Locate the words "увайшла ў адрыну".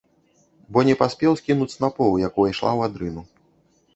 2.39-3.21